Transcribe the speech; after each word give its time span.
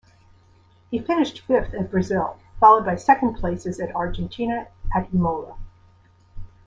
He 0.89 0.97
finished 0.97 1.41
fifth 1.41 1.75
at 1.75 1.91
Brazil, 1.91 2.39
followed 2.59 2.85
by 2.87 2.95
second 2.95 3.35
places 3.35 3.79
at 3.79 3.95
Argentina 3.95 4.65
at 4.95 5.13
Imola. 5.13 5.57